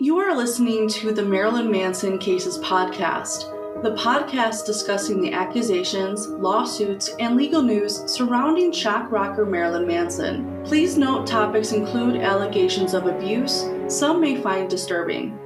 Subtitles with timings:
[0.00, 7.10] You are listening to the Marilyn Manson Cases podcast, the podcast discussing the accusations, lawsuits,
[7.20, 10.60] and legal news surrounding shock rocker Marilyn Manson.
[10.64, 15.38] Please note topics include allegations of abuse, some may find disturbing.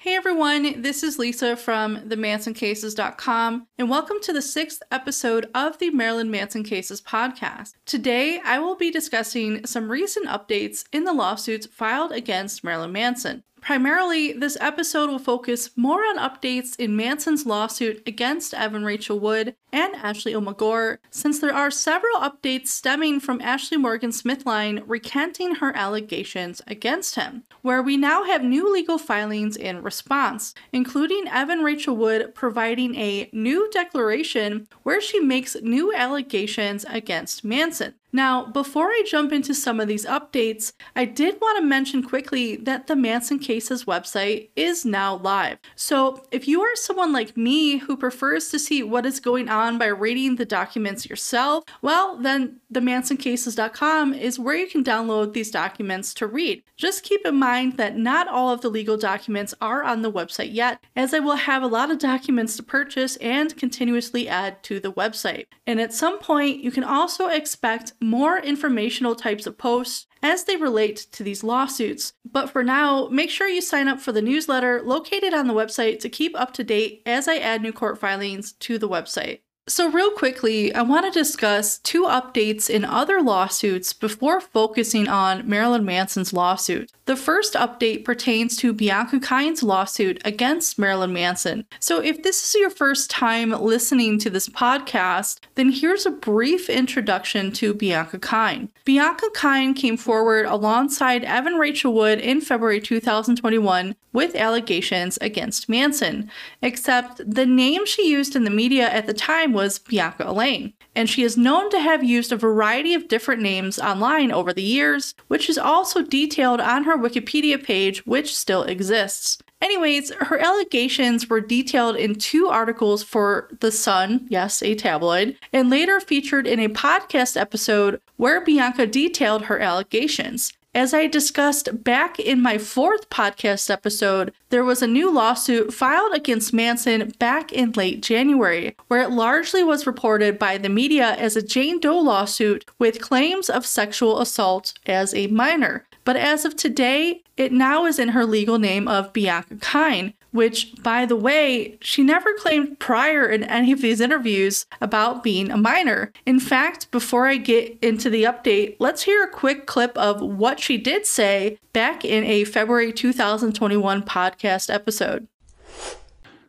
[0.00, 5.90] Hey everyone, this is Lisa from theMansonCases.com, and welcome to the sixth episode of the
[5.90, 7.72] Marilyn Manson Cases podcast.
[7.84, 13.42] Today, I will be discussing some recent updates in the lawsuits filed against Marilyn Manson.
[13.60, 19.54] Primarily, this episode will focus more on updates in Manson's lawsuit against Evan Rachel Wood
[19.72, 25.76] and Ashley Omagor, since there are several updates stemming from Ashley Morgan Smithline recanting her
[25.76, 31.96] allegations against him, where we now have new legal filings in response, including Evan Rachel
[31.96, 37.94] Wood providing a new declaration where she makes new allegations against Manson.
[38.12, 42.56] Now, before I jump into some of these updates, I did want to mention quickly
[42.56, 45.58] that the Manson Cases website is now live.
[45.76, 49.76] So, if you are someone like me who prefers to see what is going on
[49.76, 56.14] by reading the documents yourself, well, then theMansonCases.com is where you can download these documents
[56.14, 56.62] to read.
[56.76, 60.54] Just keep in mind that not all of the legal documents are on the website
[60.54, 64.80] yet, as I will have a lot of documents to purchase and continuously add to
[64.80, 65.46] the website.
[65.66, 70.56] And at some point, you can also expect more informational types of posts as they
[70.56, 72.12] relate to these lawsuits.
[72.30, 76.00] But for now, make sure you sign up for the newsletter located on the website
[76.00, 79.40] to keep up to date as I add new court filings to the website.
[79.68, 85.46] So, real quickly, I want to discuss two updates in other lawsuits before focusing on
[85.46, 86.90] Marilyn Manson's lawsuit.
[87.04, 91.66] The first update pertains to Bianca Kyne's lawsuit against Marilyn Manson.
[91.80, 96.70] So, if this is your first time listening to this podcast, then here's a brief
[96.70, 98.70] introduction to Bianca Kyne.
[98.86, 106.30] Bianca Kyne came forward alongside Evan Rachel Wood in February 2021 with allegations against Manson,
[106.62, 111.10] except the name she used in the media at the time was Bianca Elaine, and
[111.10, 115.16] she is known to have used a variety of different names online over the years,
[115.26, 119.38] which is also detailed on her Wikipedia page, which still exists.
[119.60, 125.68] Anyways, her allegations were detailed in two articles for The Sun, yes, a tabloid, and
[125.68, 130.52] later featured in a podcast episode where Bianca detailed her allegations.
[130.78, 136.14] As I discussed back in my fourth podcast episode, there was a new lawsuit filed
[136.14, 141.34] against Manson back in late January, where it largely was reported by the media as
[141.34, 145.84] a Jane Doe lawsuit with claims of sexual assault as a minor.
[146.04, 150.74] But as of today, it now is in her legal name of Bianca Kyne, which,
[150.82, 155.56] by the way, she never claimed prior in any of these interviews about being a
[155.56, 156.12] minor.
[156.26, 160.60] In fact, before I get into the update, let's hear a quick clip of what
[160.60, 165.26] she did say back in a February 2021 podcast episode.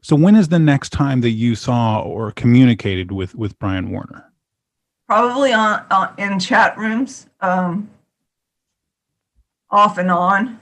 [0.01, 4.25] So, when is the next time that you saw or communicated with with Brian Warner?
[5.07, 7.27] Probably on, on in chat rooms.
[7.41, 7.89] Um,
[9.69, 10.59] off and on.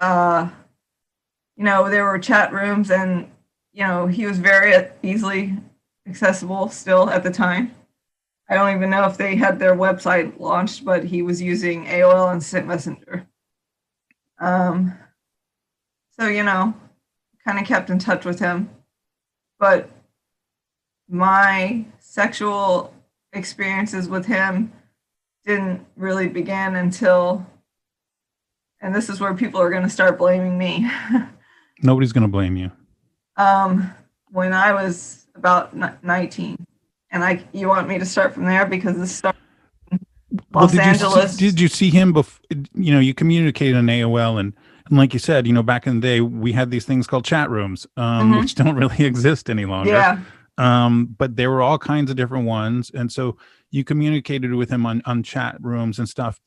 [0.00, 0.50] Uh,
[1.56, 3.30] you know, there were chat rooms, and
[3.72, 5.54] you know, he was very easily
[6.06, 7.74] accessible still at the time.
[8.48, 12.28] I don't even know if they had their website launched, but he was using AOL
[12.28, 13.26] and Instant Messenger.
[14.38, 14.94] Um,
[16.18, 16.74] so you know,
[17.44, 18.70] kind of kept in touch with him,
[19.58, 19.90] but
[21.08, 22.92] my sexual
[23.32, 24.72] experiences with him
[25.44, 27.46] didn't really begin until
[28.80, 30.90] and this is where people are going to start blaming me.
[31.82, 32.70] Nobody's going to blame you.
[33.36, 33.92] Um,
[34.30, 36.66] when I was about 19,
[37.10, 39.40] and I, you want me to start from there because this started
[40.32, 41.32] Los well, did Angeles.
[41.32, 42.44] You see, did you see him before?
[42.74, 44.52] You know, you communicated on AOL, and
[44.88, 47.24] and like you said, you know, back in the day, we had these things called
[47.24, 48.40] chat rooms, um, mm-hmm.
[48.40, 49.92] which don't really exist any longer.
[49.92, 50.20] Yeah.
[50.58, 53.36] Um, but there were all kinds of different ones, and so
[53.70, 56.40] you communicated with him on on chat rooms and stuff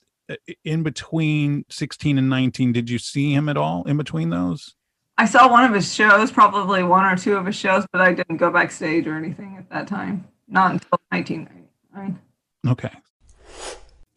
[0.64, 4.76] in between 16 and 19 did you see him at all in between those
[5.20, 8.12] i saw one of his shows probably one or two of his shows but i
[8.12, 12.20] didn't go backstage or anything at that time not until 1999
[12.68, 12.92] okay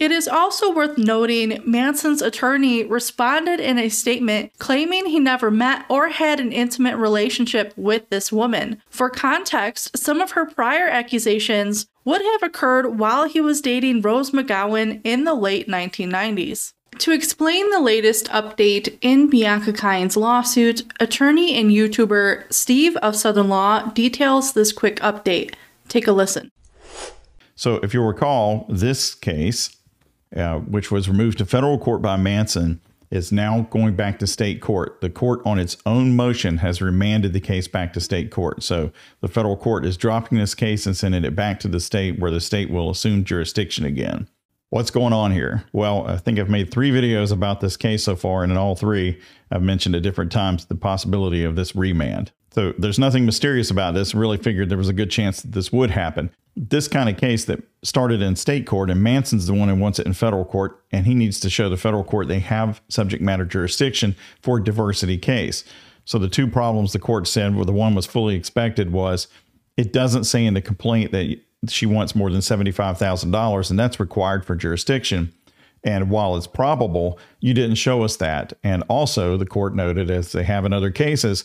[0.02, 5.86] it is also worth noting Manson's attorney responded in a statement claiming he never met
[5.88, 8.82] or had an intimate relationship with this woman.
[8.90, 14.32] For context, some of her prior accusations would have occurred while he was dating Rose
[14.32, 16.72] McGowan in the late 1990s.
[16.98, 23.48] To explain the latest update in Bianca Kyne's lawsuit, attorney and YouTuber Steve of Southern
[23.48, 25.54] Law details this quick update.
[25.88, 26.50] Take a listen.
[27.56, 29.76] So, if you'll recall, this case
[30.36, 32.80] uh, which was removed to federal court by Manson,
[33.10, 34.98] is now going back to state court.
[35.02, 38.62] The court, on its own motion, has remanded the case back to state court.
[38.62, 38.90] So
[39.20, 42.30] the federal court is dropping this case and sending it back to the state where
[42.30, 44.28] the state will assume jurisdiction again.
[44.72, 45.64] What's going on here?
[45.74, 48.74] Well, I think I've made three videos about this case so far, and in all
[48.74, 49.20] three,
[49.50, 52.32] I've mentioned at different times the possibility of this remand.
[52.52, 54.14] So there's nothing mysterious about this.
[54.14, 56.30] Really figured there was a good chance that this would happen.
[56.56, 59.98] This kind of case that started in state court, and Manson's the one who wants
[59.98, 63.22] it in federal court, and he needs to show the federal court they have subject
[63.22, 65.64] matter jurisdiction for a diversity case.
[66.06, 69.28] So the two problems the court said, well, the one was fully expected, was
[69.76, 74.44] it doesn't say in the complaint that she wants more than $75,000, and that's required
[74.44, 75.32] for jurisdiction.
[75.84, 78.52] And while it's probable, you didn't show us that.
[78.62, 81.44] And also, the court noted, as they have in other cases,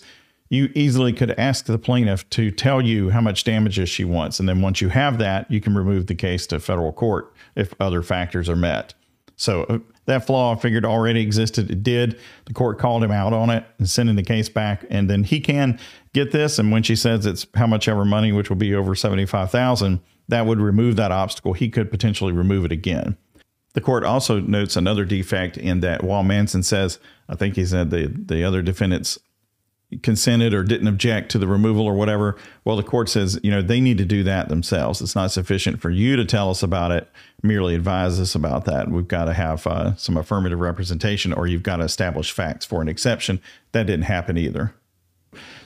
[0.50, 4.40] you easily could ask the plaintiff to tell you how much damages she wants.
[4.40, 7.74] And then once you have that, you can remove the case to federal court if
[7.80, 8.94] other factors are met.
[9.36, 11.69] So uh, that flaw I figured already existed.
[11.69, 12.19] It did.
[12.45, 14.86] The court called him out on it and sending the case back.
[14.89, 15.80] And then he can
[16.13, 16.57] get this.
[16.57, 20.00] And when she says it's how much ever money, which will be over 75,000,
[20.30, 21.54] that would remove that obstacle.
[21.54, 23.18] He could potentially remove it again.
[23.74, 27.00] The court also notes another defect in that while Manson says,
[27.30, 29.19] I think he said the, the other defendants
[30.04, 32.38] consented or didn't object to the removal or whatever.
[32.66, 35.01] Well, the court says, you know, they need to do that themselves.
[35.01, 37.10] It's not sufficient for you to tell us about it,
[37.42, 38.89] merely advise us about that.
[38.89, 42.81] We've got to have uh, some affirmative representation or you've got to establish facts for
[42.81, 43.42] an exception.
[43.72, 44.74] That didn't happen either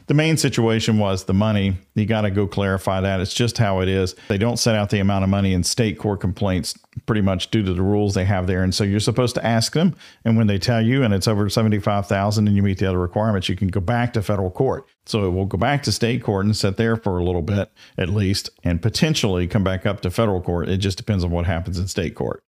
[0.08, 1.78] the main situation was the money.
[1.96, 3.20] You got to go clarify that.
[3.20, 4.16] It's just how it is.
[4.28, 7.64] They don't set out the amount of money in state court complaints pretty much due
[7.64, 8.64] to the rules they have there.
[8.64, 9.96] And so you're supposed to ask them.
[10.26, 13.50] And when they tell you and it's over 75,000 and you meet the other requirements,
[13.50, 14.86] you can go back to federal court.
[15.06, 17.72] So it will go back to state court and sit there for a little bit
[17.98, 20.70] at least and potentially come back up to federal court.
[20.70, 22.44] It just depends on what happens in state court.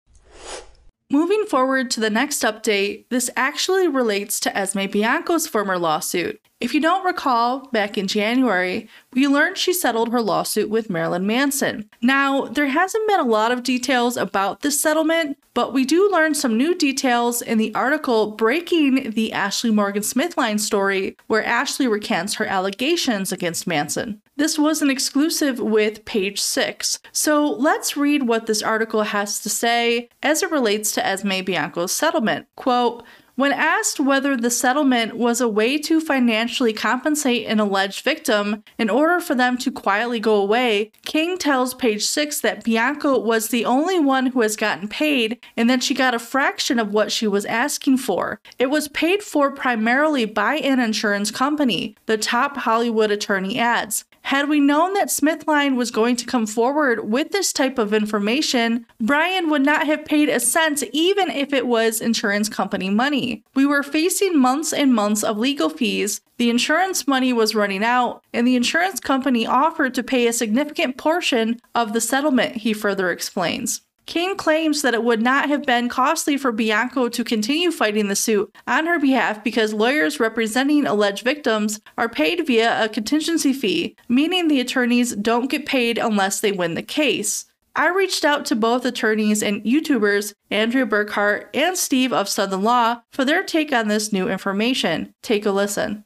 [1.11, 6.39] Moving forward to the next update, this actually relates to Esme Bianco's former lawsuit.
[6.61, 11.27] If you don't recall, back in January, we learned she settled her lawsuit with Marilyn
[11.27, 11.89] Manson.
[12.01, 16.33] Now, there hasn't been a lot of details about this settlement, but we do learn
[16.33, 22.35] some new details in the article breaking the Ashley Morgan Smithline story, where Ashley recants
[22.35, 24.21] her allegations against Manson.
[24.41, 26.97] This was an exclusive with page 6.
[27.11, 31.91] So let's read what this article has to say as it relates to Esme Bianco's
[31.91, 32.47] settlement.
[32.55, 33.03] Quote,
[33.35, 38.89] when asked whether the settlement was a way to financially compensate an alleged victim in
[38.89, 43.65] order for them to quietly go away, King tells page 6 that Bianco was the
[43.65, 47.27] only one who has gotten paid and that she got a fraction of what she
[47.27, 48.41] was asking for.
[48.57, 54.05] It was paid for primarily by an insurance company, the top Hollywood attorney adds.
[54.23, 58.85] Had we known that Smithline was going to come forward with this type of information,
[58.99, 63.43] Brian would not have paid a cent even if it was insurance company money.
[63.55, 68.23] We were facing months and months of legal fees, the insurance money was running out,
[68.33, 73.11] and the insurance company offered to pay a significant portion of the settlement, he further
[73.11, 73.81] explains.
[74.11, 78.15] King claims that it would not have been costly for Bianco to continue fighting the
[78.17, 83.95] suit on her behalf because lawyers representing alleged victims are paid via a contingency fee,
[84.09, 87.45] meaning the attorneys don't get paid unless they win the case.
[87.73, 93.03] I reached out to both attorneys and YouTubers, Andrea Burkhart and Steve of Southern Law,
[93.11, 95.13] for their take on this new information.
[95.21, 96.03] Take a listen.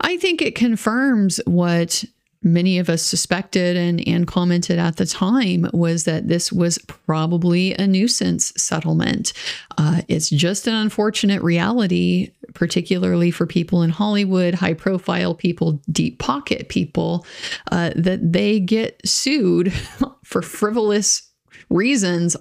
[0.00, 2.06] I think it confirms what
[2.42, 7.74] many of us suspected and, and commented at the time was that this was probably
[7.74, 9.32] a nuisance settlement.
[9.76, 16.18] Uh, it's just an unfortunate reality, particularly for people in Hollywood, high profile people, deep
[16.18, 17.26] pocket people,
[17.72, 19.72] uh, that they get sued
[20.24, 21.28] for frivolous
[21.70, 22.36] reasons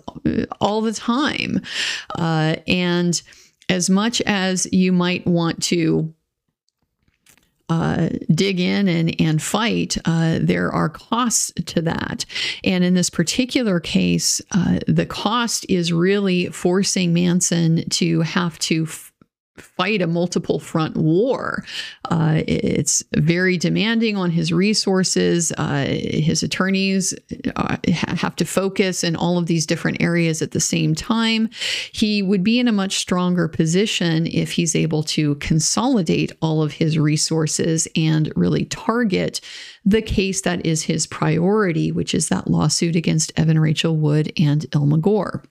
[0.62, 1.62] all the time.
[2.16, 3.22] Uh, and
[3.70, 6.14] as much as you might want to
[7.70, 12.26] uh, dig in and, and fight, uh, there are costs to that.
[12.64, 18.88] And in this particular case, uh, the cost is really forcing Manson to have to
[19.62, 21.64] fight a multiple front war.
[22.10, 25.52] Uh, it's very demanding on his resources.
[25.58, 27.14] Uh, his attorneys
[27.56, 31.50] uh, have to focus in all of these different areas at the same time.
[31.92, 36.74] He would be in a much stronger position if he's able to consolidate all of
[36.74, 39.42] his resources and really target
[39.86, 44.66] the case that is his priority, which is that lawsuit against Evan Rachel Wood and
[44.74, 45.44] Ilma Gore.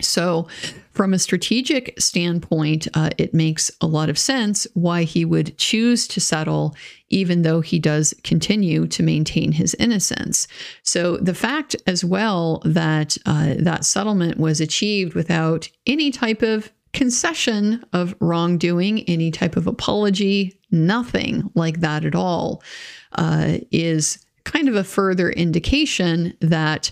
[0.00, 0.46] So,
[0.92, 6.06] from a strategic standpoint, uh, it makes a lot of sense why he would choose
[6.08, 6.74] to settle,
[7.08, 10.46] even though he does continue to maintain his innocence.
[10.82, 16.72] So, the fact as well that uh, that settlement was achieved without any type of
[16.92, 22.62] concession of wrongdoing, any type of apology, nothing like that at all,
[23.12, 26.90] uh, is kind of a further indication that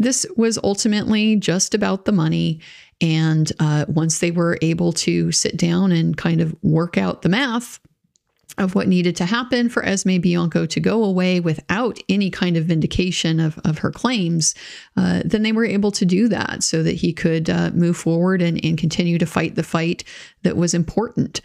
[0.00, 2.58] this was ultimately just about the money.
[3.00, 7.28] And uh, once they were able to sit down and kind of work out the
[7.28, 7.78] math
[8.58, 12.64] of what needed to happen for Esme Bianco to go away without any kind of
[12.64, 14.54] vindication of, of her claims,
[14.96, 18.42] uh, then they were able to do that so that he could uh, move forward
[18.42, 20.02] and, and continue to fight the fight
[20.42, 21.40] that was important.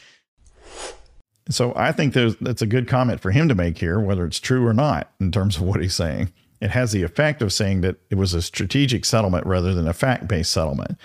[1.49, 4.39] So I think there's, that's a good comment for him to make here, whether it's
[4.39, 6.31] true or not, in terms of what he's saying
[6.65, 9.93] it has the effect of saying that it was a strategic settlement rather than a
[9.93, 10.97] fact based settlement.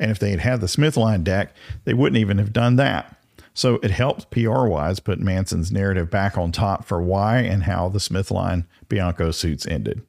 [0.00, 3.16] And if they had had the Smithline deck, they wouldn't even have done that.
[3.54, 7.88] So it helped PR wise put Manson's narrative back on top for why and how
[7.88, 10.02] the Smithline Bianco suits ended.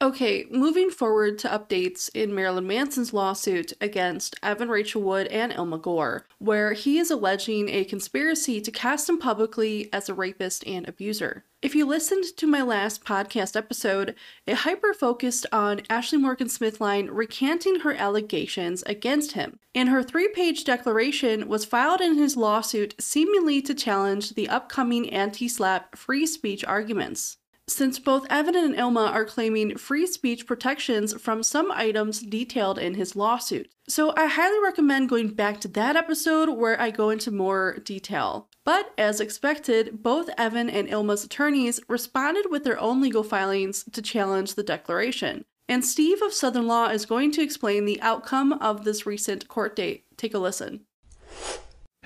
[0.00, 5.78] Okay, moving forward to updates in Marilyn Manson's lawsuit against Evan Rachel Wood and Ilma
[5.78, 10.88] Gore, where he is alleging a conspiracy to cast him publicly as a rapist and
[10.88, 11.42] abuser.
[11.62, 14.14] If you listened to my last podcast episode,
[14.46, 20.28] it hyper focused on Ashley Morgan Smithline recanting her allegations against him, and her three
[20.28, 26.24] page declaration was filed in his lawsuit seemingly to challenge the upcoming anti SLAPP free
[26.24, 32.20] speech arguments since both Evan and Ilma are claiming free speech protections from some items
[32.20, 33.70] detailed in his lawsuit.
[33.88, 38.48] So I highly recommend going back to that episode where I go into more detail.
[38.64, 44.02] But as expected, both Evan and Ilma's attorneys responded with their own legal filings to
[44.02, 45.44] challenge the declaration.
[45.68, 49.76] And Steve of Southern Law is going to explain the outcome of this recent court
[49.76, 50.04] date.
[50.16, 50.86] Take a listen.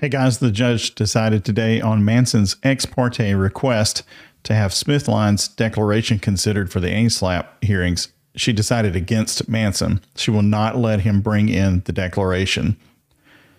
[0.02, 4.02] Hey guys, the judge decided today on Manson's ex parte request
[4.42, 10.00] to have Smithline's declaration considered for the ASLAP hearings, she decided against Manson.
[10.16, 12.76] She will not let him bring in the declaration.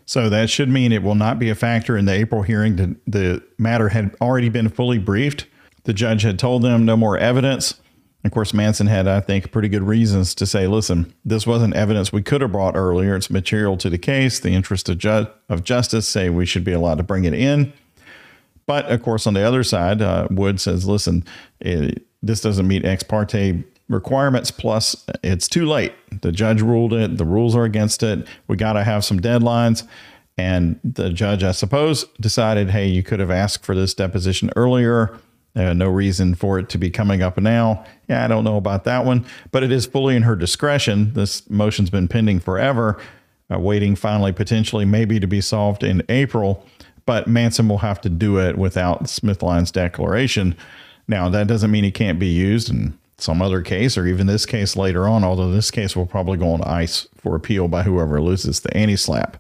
[0.06, 2.76] So that should mean it will not be a factor in the April hearing.
[2.76, 5.46] The, the matter had already been fully briefed.
[5.86, 7.76] The judge had told them no more evidence.
[8.24, 12.14] Of course, Manson had, I think, pretty good reasons to say, listen, this wasn't evidence
[12.14, 13.16] we could have brought earlier.
[13.18, 14.40] It's material to the case.
[14.40, 17.74] The interest of, ju- of justice say we should be allowed to bring it in.
[18.66, 21.26] But of course, on the other side, uh, Wood says, listen,
[21.60, 24.52] it, this doesn't meet ex parte requirements.
[24.52, 25.94] Plus, it's too late.
[26.22, 27.18] The judge ruled it.
[27.18, 28.26] The rules are against it.
[28.48, 29.86] We got to have some deadlines.
[30.38, 35.20] And the judge, I suppose, decided, hey, you could have asked for this deposition earlier.
[35.56, 37.86] Uh, no reason for it to be coming up now.
[38.10, 41.14] Yeah, I don't know about that one, but it is fully in her discretion.
[41.14, 43.00] This motion's been pending forever,
[43.54, 46.66] uh, waiting finally, potentially, maybe to be solved in April
[47.06, 50.56] but Manson will have to do it without Smithline's declaration.
[51.08, 54.46] Now, that doesn't mean he can't be used in some other case or even this
[54.46, 58.22] case later on, although this case will probably go on ice for appeal by whoever
[58.22, 59.36] loses the anti SLAPP.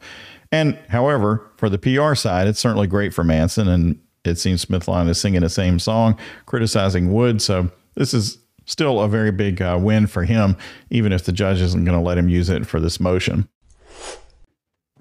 [0.52, 3.68] And however, for the PR side, it's certainly great for Manson.
[3.68, 7.42] And it seems Smithline is singing the same song, criticizing Wood.
[7.42, 10.56] So this is still a very big uh, win for him,
[10.90, 13.48] even if the judge isn't going to let him use it for this motion.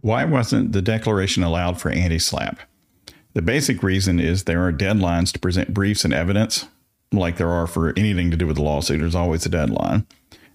[0.00, 2.58] Why wasn't the declaration allowed for anti SLAPP?
[3.34, 6.66] The basic reason is there are deadlines to present briefs and evidence,
[7.12, 9.00] like there are for anything to do with the lawsuit.
[9.00, 10.06] There's always a deadline.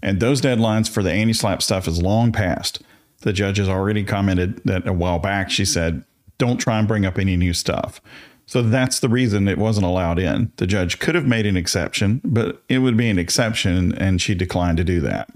[0.03, 2.81] And those deadlines for the anti SLAPP stuff is long past.
[3.21, 6.03] The judge has already commented that a while back she said,
[6.37, 8.01] don't try and bring up any new stuff.
[8.47, 10.53] So that's the reason it wasn't allowed in.
[10.55, 14.33] The judge could have made an exception, but it would be an exception, and she
[14.33, 15.29] declined to do that.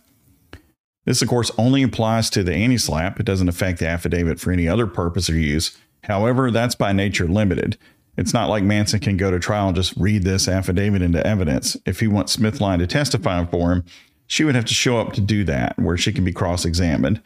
[1.04, 3.20] This, of course, only applies to the anti SLAPP.
[3.20, 5.78] It doesn't affect the affidavit for any other purpose or use.
[6.06, 7.78] However, that's by nature limited.
[8.18, 11.76] It's not like Manson can go to trial and just read this affidavit into evidence.
[11.86, 13.84] If he wants Smithline to testify for him,
[14.28, 17.22] she would have to show up to do that, where she can be cross examined.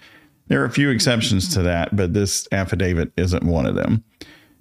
[0.48, 4.04] There are a few exceptions to that, but this affidavit isn't one of them.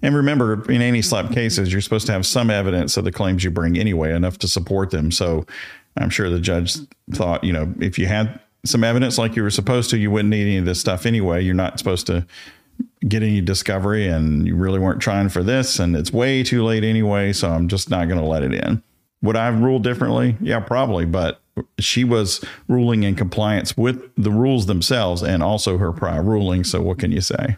[0.01, 3.43] And remember, in anti SLAPP cases, you're supposed to have some evidence of the claims
[3.43, 5.11] you bring anyway, enough to support them.
[5.11, 5.45] So
[5.97, 6.75] I'm sure the judge
[7.13, 10.29] thought, you know, if you had some evidence like you were supposed to, you wouldn't
[10.29, 11.43] need any of this stuff anyway.
[11.43, 12.25] You're not supposed to
[13.07, 16.83] get any discovery and you really weren't trying for this and it's way too late
[16.83, 17.31] anyway.
[17.31, 18.81] So I'm just not going to let it in.
[19.21, 20.37] Would I ruled differently?
[20.41, 21.05] Yeah, probably.
[21.05, 21.41] But
[21.79, 26.63] she was ruling in compliance with the rules themselves and also her prior ruling.
[26.63, 27.57] So what can you say?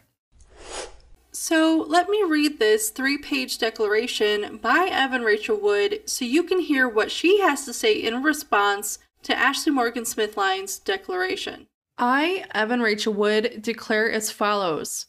[1.47, 6.59] So let me read this three page declaration by Evan Rachel Wood so you can
[6.59, 11.67] hear what she has to say in response to Ashley Morgan Smithline's declaration.
[11.97, 15.05] I, Evan Rachel Wood, declare as follows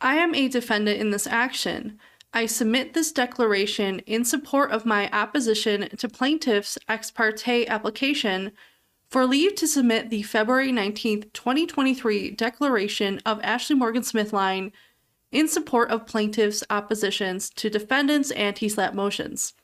[0.00, 1.98] I am a defendant in this action.
[2.32, 8.52] I submit this declaration in support of my opposition to plaintiff's ex parte application
[9.10, 14.70] for leave to submit the February 19, 2023 declaration of Ashley Morgan Smithline
[15.32, 19.54] in support of plaintiff's oppositions to defendant's anti SLAPP motions.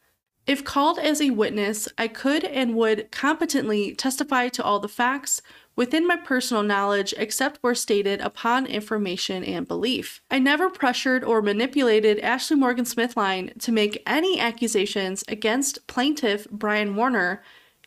[0.47, 5.43] If called as a witness, I could and would competently testify to all the facts
[5.77, 10.23] within my personal knowledge except where stated upon information and belief.
[10.31, 16.97] I never pressured or manipulated Ashley Morgan Smithline to make any accusations against plaintiff Brian
[16.97, 17.43] Warner,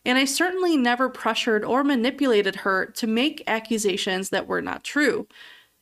[0.06, 5.28] and I certainly never pressured or manipulated her to make accusations that were not true.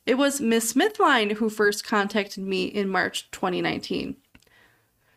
[0.06, 4.16] It was Miss Smithline who first contacted me in March 2019.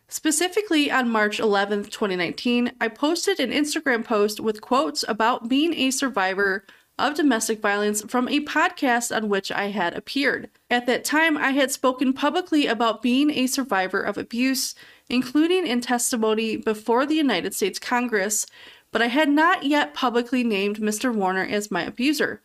[0.07, 5.89] Specifically, on March 11th, 2019, I posted an Instagram post with quotes about being a
[5.89, 6.65] survivor
[6.99, 10.49] of domestic violence from a podcast on which I had appeared.
[10.69, 14.75] At that time, I had spoken publicly about being a survivor of abuse,
[15.09, 18.45] including in testimony before the United States Congress,
[18.91, 21.11] but I had not yet publicly named Mr.
[21.11, 22.41] Warner as my abuser.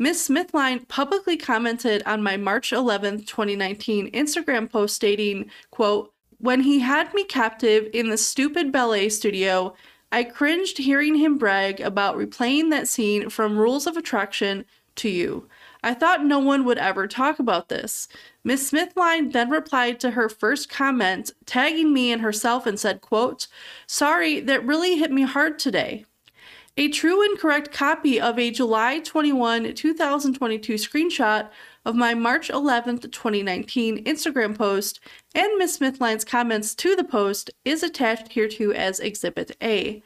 [0.00, 0.28] Ms.
[0.30, 7.12] Smithline publicly commented on my March 11, 2019 Instagram post stating, quote, when he had
[7.12, 9.74] me captive in the stupid ballet studio,
[10.10, 14.64] I cringed hearing him brag about replaying that scene from Rules of Attraction
[14.96, 15.46] to you.
[15.82, 18.08] I thought no one would ever talk about this.
[18.42, 23.48] Miss Smithline then replied to her first comment, tagging me and herself and said, quote,
[23.86, 26.06] Sorry, that really hit me hard today.
[26.80, 31.50] A true and correct copy of a July 21, 2022 screenshot
[31.84, 34.98] of my March 11th, 2019 Instagram post
[35.34, 35.78] and Ms.
[35.78, 40.02] Smithline's comments to the post is attached hereto as Exhibit A.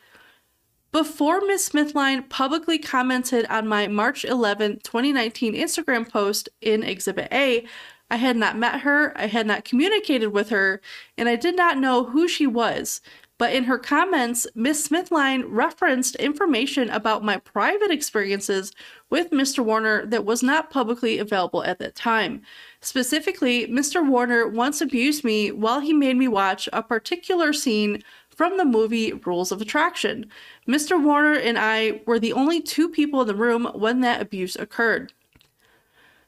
[0.90, 1.69] Before Ms.
[1.69, 7.64] Smithline publicly commented on my March 11, 2019 Instagram post in Exhibit A,
[8.11, 10.81] I had not met her, I had not communicated with her,
[11.16, 13.00] and I did not know who she was.
[13.37, 18.73] But in her comments, Miss Smithline referenced information about my private experiences
[19.11, 19.64] with Mr.
[19.64, 22.43] Warner that was not publicly available at that time.
[22.81, 24.07] Specifically, Mr.
[24.07, 29.13] Warner once abused me while he made me watch a particular scene from the movie
[29.13, 30.30] Rules of Attraction.
[30.69, 31.02] Mr.
[31.02, 35.13] Warner and I were the only two people in the room when that abuse occurred.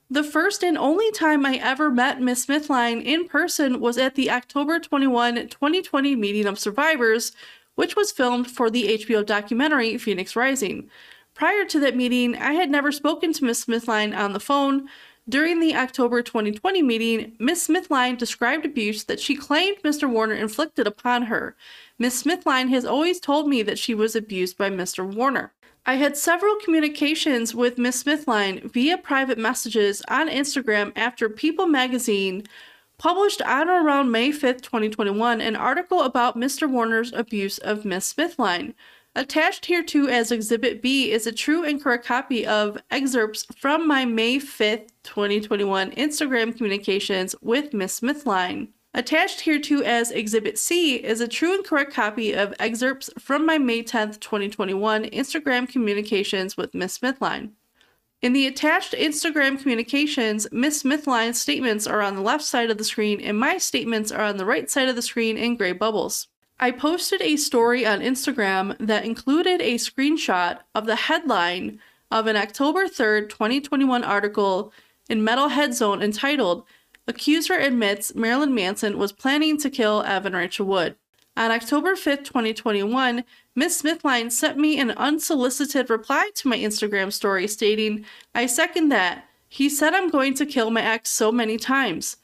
[0.08, 4.30] The first and only time I ever met Miss Smithline in person was at the
[4.30, 7.32] October 21, 2020 meeting of survivors,
[7.74, 10.88] which was filmed for the HBO documentary Phoenix Rising.
[11.34, 14.88] Prior to that meeting, I had never spoken to Miss Smithline on the phone.
[15.28, 20.08] During the October 2020 meeting, Miss Smithline described abuse that she claimed Mr.
[20.08, 21.56] Warner inflicted upon her.
[21.98, 25.04] Miss Smithline has always told me that she was abused by Mr.
[25.04, 25.52] Warner.
[25.88, 32.42] I had several communications with Miss Smithline via private messages on Instagram after People magazine
[32.98, 36.68] published on or around May 5, 2021, an article about Mr.
[36.68, 38.74] Warner's abuse of Miss Smithline.
[39.14, 44.04] Attached hereto as Exhibit B is a true and correct copy of excerpts from my
[44.04, 48.70] May 5, 2021 Instagram communications with Miss Smithline.
[48.96, 53.44] Attached here too as Exhibit C is a true and correct copy of excerpts from
[53.44, 57.50] my May 10th, 2021 Instagram communications with Miss Smithline.
[58.22, 62.84] In the attached Instagram communications, Miss Smithline's statements are on the left side of the
[62.84, 66.28] screen and my statements are on the right side of the screen in gray bubbles.
[66.58, 71.80] I posted a story on Instagram that included a screenshot of the headline
[72.10, 74.72] of an October 3rd, 2021 article
[75.10, 76.64] in Metalhead Zone entitled
[77.08, 80.96] Accuser admits Marilyn Manson was planning to kill Evan Rachel Wood.
[81.36, 83.22] On October 5th, 2021,
[83.54, 89.24] Miss Smithline sent me an unsolicited reply to my Instagram story stating, I second that.
[89.48, 92.16] He said I'm going to kill my ex so many times.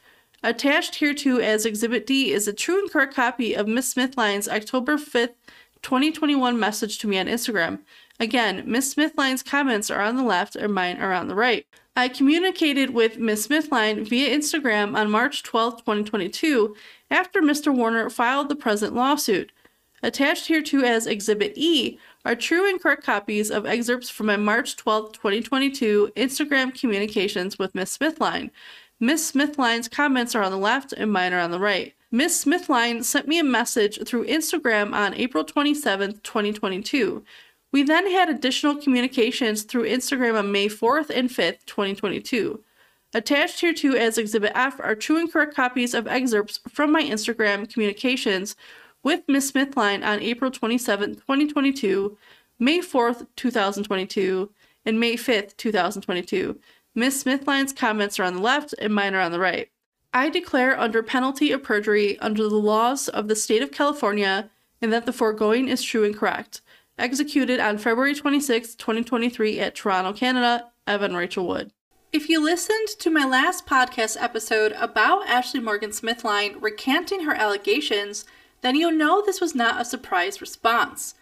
[0.43, 4.97] Attached hereto as Exhibit D is a true and correct copy of Miss Smithline's October
[4.97, 5.35] 5th,
[5.83, 7.81] 2021 message to me on Instagram.
[8.23, 11.67] Again, Miss Smithline's comments are on the left and mine are on the right.
[11.97, 13.49] I communicated with Ms.
[13.49, 16.77] Smithline via Instagram on March 12, 2022,
[17.11, 17.75] after Mr.
[17.75, 19.51] Warner filed the present lawsuit.
[20.05, 24.77] Attached hereto as Exhibit E are true and correct copies of excerpts from my March
[24.77, 27.99] 12, 2022 Instagram communications with Ms.
[27.99, 28.51] Smithline.
[29.01, 29.33] Ms.
[29.33, 31.93] Smithline's comments are on the left and mine are on the right.
[32.13, 32.45] Ms.
[32.45, 37.25] Smithline sent me a message through Instagram on April 27, 2022.
[37.73, 42.63] We then had additional communications through Instagram on May 4th and 5th, 2022.
[43.15, 47.03] Attached here too as Exhibit F are true and correct copies of excerpts from my
[47.03, 48.57] Instagram communications
[49.03, 49.53] with Ms.
[49.53, 52.17] Smithline on April 27, 2022,
[52.59, 54.51] May 4th, 2022,
[54.85, 56.59] and May 5th, 2022.
[56.95, 59.71] Miss Smithline's comments are on the left and mine are on the right.
[60.13, 64.51] I declare under penalty of perjury under the laws of the state of California
[64.83, 66.61] and that the foregoing is true and correct.
[66.99, 71.73] Executed on February 26, 2023 at Toronto, Canada, Evan Rachel Wood.
[72.13, 78.27] If you listened to my last podcast episode about Ashley Morgan Smithline recanting her allegations,
[78.61, 81.15] then you'll know this was not a surprise response.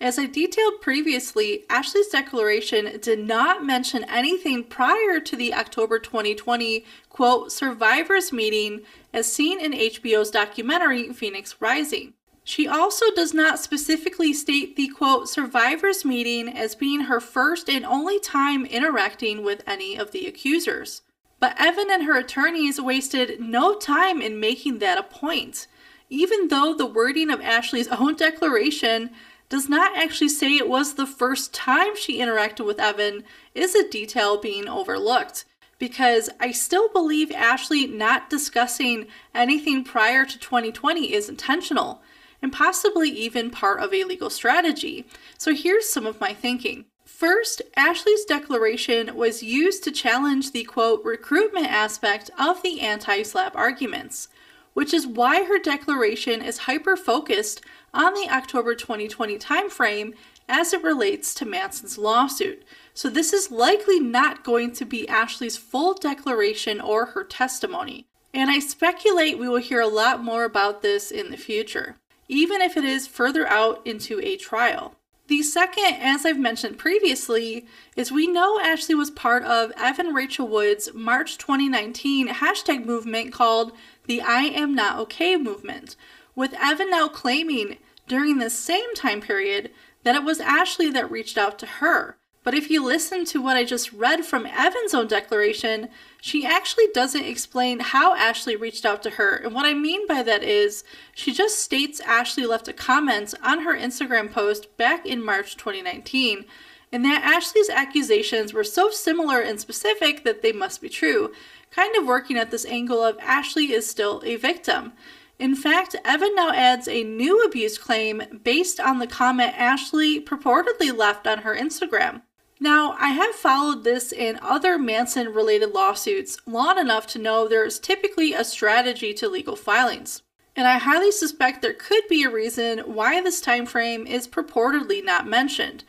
[0.00, 6.84] As I detailed previously, Ashley's declaration did not mention anything prior to the October 2020
[7.08, 8.80] quote survivors meeting
[9.14, 12.12] as seen in HBO's documentary Phoenix Rising.
[12.48, 17.84] She also does not specifically state the quote survivors meeting as being her first and
[17.84, 21.02] only time interacting with any of the accusers.
[21.40, 25.66] But Evan and her attorneys wasted no time in making that a point.
[26.08, 29.10] Even though the wording of Ashley's own declaration
[29.48, 33.24] does not actually say it was the first time she interacted with Evan
[33.56, 35.46] is a detail being overlooked.
[35.80, 42.02] Because I still believe Ashley not discussing anything prior to 2020 is intentional
[42.42, 45.06] and possibly even part of a legal strategy.
[45.38, 46.86] So here's some of my thinking.
[47.04, 53.56] First, Ashley's declaration was used to challenge the quote recruitment aspect of the anti SLAPP
[53.56, 54.28] arguments,
[54.74, 57.62] which is why her declaration is hyper focused
[57.94, 60.12] on the October 2020 timeframe
[60.48, 62.62] as it relates to Manson's lawsuit.
[62.92, 68.06] So, this is likely not going to be Ashley's full declaration or her testimony.
[68.34, 71.96] And I speculate we will hear a lot more about this in the future,
[72.28, 74.94] even if it is further out into a trial.
[75.28, 80.46] The second, as I've mentioned previously, is we know Ashley was part of Evan Rachel
[80.46, 83.72] Wood's March 2019 hashtag movement called
[84.06, 85.96] the I Am Not Okay movement,
[86.36, 89.72] with Evan now claiming during the same time period
[90.04, 92.15] that it was Ashley that reached out to her.
[92.46, 95.88] But if you listen to what I just read from Evan's own declaration,
[96.20, 99.34] she actually doesn't explain how Ashley reached out to her.
[99.34, 103.62] And what I mean by that is, she just states Ashley left a comment on
[103.62, 106.44] her Instagram post back in March 2019,
[106.92, 111.32] and that Ashley's accusations were so similar and specific that they must be true,
[111.72, 114.92] kind of working at this angle of Ashley is still a victim.
[115.40, 120.96] In fact, Evan now adds a new abuse claim based on the comment Ashley purportedly
[120.96, 122.22] left on her Instagram.
[122.58, 127.66] Now, I have followed this in other Manson related lawsuits long enough to know there
[127.66, 130.22] is typically a strategy to legal filings.
[130.54, 135.04] And I highly suspect there could be a reason why this time frame is purportedly
[135.04, 135.84] not mentioned,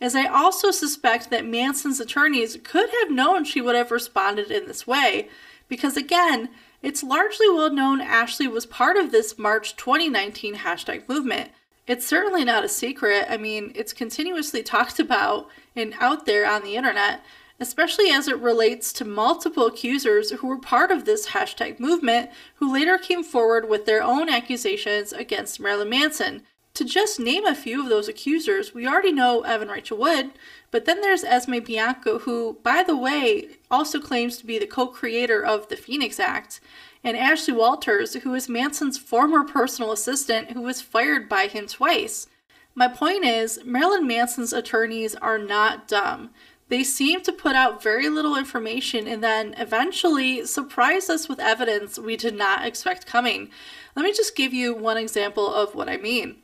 [0.00, 4.66] as I also suspect that Manson's attorneys could have known she would have responded in
[4.66, 5.28] this way,
[5.68, 6.50] because again,
[6.82, 11.50] it's largely well known Ashley was part of this March 2019 hashtag movement.
[11.86, 13.26] It's certainly not a secret.
[13.28, 17.24] I mean, it's continuously talked about and out there on the internet,
[17.58, 22.72] especially as it relates to multiple accusers who were part of this hashtag movement who
[22.72, 26.42] later came forward with their own accusations against Marilyn Manson.
[26.74, 30.30] To just name a few of those accusers, we already know Evan Rachel Wood,
[30.70, 34.86] but then there's Esme Bianco, who, by the way, also claims to be the co
[34.86, 36.60] creator of the Phoenix Act,
[37.04, 42.28] and Ashley Walters, who is Manson's former personal assistant who was fired by him twice.
[42.74, 46.30] My point is, Marilyn Manson's attorneys are not dumb.
[46.68, 51.98] They seem to put out very little information and then eventually surprise us with evidence
[51.98, 53.50] we did not expect coming.
[53.94, 56.36] Let me just give you one example of what I mean.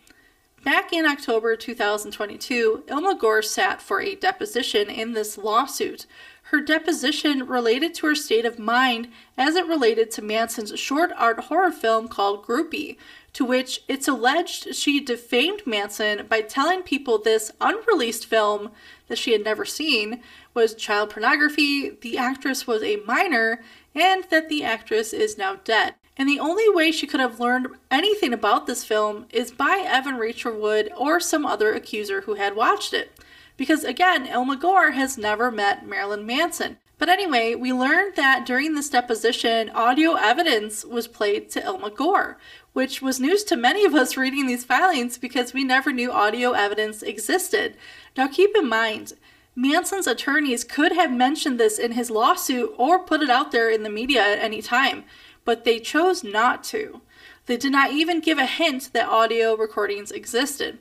[0.64, 6.04] Back in October 2022, Ilma Gore sat for a deposition in this lawsuit.
[6.50, 11.40] Her deposition related to her state of mind as it related to Manson's short art
[11.40, 12.96] horror film called Groupie,
[13.34, 18.70] to which it's alleged she defamed Manson by telling people this unreleased film
[19.08, 20.22] that she had never seen
[20.54, 23.62] was child pornography, the actress was a minor,
[23.94, 25.96] and that the actress is now dead.
[26.16, 30.16] And the only way she could have learned anything about this film is by Evan
[30.16, 33.12] Rachel Wood or some other accuser who had watched it.
[33.58, 36.78] Because again, Ilma Gore has never met Marilyn Manson.
[36.96, 42.38] But anyway, we learned that during this deposition, audio evidence was played to Ilma Gore,
[42.72, 46.52] which was news to many of us reading these filings because we never knew audio
[46.52, 47.76] evidence existed.
[48.16, 49.12] Now keep in mind,
[49.54, 53.82] Manson's attorneys could have mentioned this in his lawsuit or put it out there in
[53.82, 55.04] the media at any time
[55.48, 57.00] but they chose not to.
[57.46, 60.76] They did not even give a hint that audio recordings existed.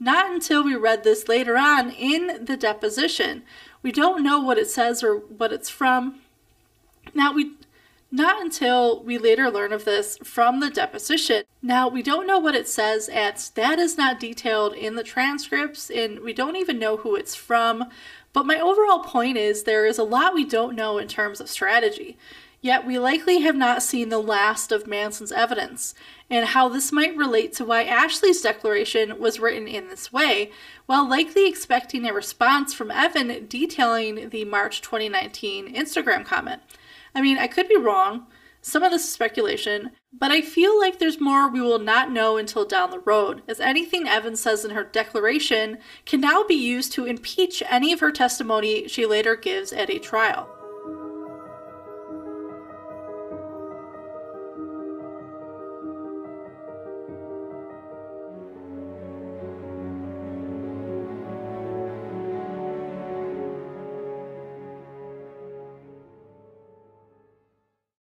[0.00, 3.42] Not until we read this later on in the deposition.
[3.82, 6.20] We don't know what it says or what it's from.
[7.14, 7.52] Now we
[8.10, 11.44] Not until we later learn of this from the deposition.
[11.62, 15.90] Now, we don't know what it says, and that is not detailed in the transcripts,
[15.90, 17.84] and we don't even know who it's from.
[18.32, 21.48] But my overall point is there is a lot we don't know in terms of
[21.48, 22.16] strategy.
[22.62, 25.94] Yet we likely have not seen the last of Manson's evidence,
[26.28, 30.50] and how this might relate to why Ashley's declaration was written in this way,
[30.84, 36.60] while likely expecting a response from Evan detailing the March 2019 Instagram comment.
[37.14, 38.26] I mean, I could be wrong,
[38.62, 42.36] some of this is speculation, but I feel like there's more we will not know
[42.36, 46.92] until down the road, as anything Evan says in her declaration can now be used
[46.92, 50.59] to impeach any of her testimony she later gives at a trial.